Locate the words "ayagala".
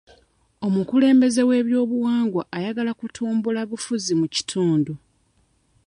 2.57-2.91